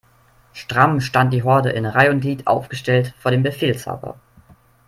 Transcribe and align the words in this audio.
Stramm 0.53 0.99
stand 0.99 1.31
die 1.31 1.43
Horde 1.43 1.69
in 1.69 1.85
Reih' 1.85 2.09
und 2.09 2.21
Glied 2.21 2.47
aufgestellt 2.47 3.13
vor 3.19 3.29
dem 3.29 3.43
Befehlshaber. 3.43 4.19